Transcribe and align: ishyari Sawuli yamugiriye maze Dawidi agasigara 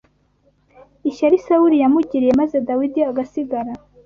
ishyari 1.09 1.37
Sawuli 1.45 1.75
yamugiriye 1.83 2.33
maze 2.41 2.57
Dawidi 2.67 2.99
agasigara 3.11 3.71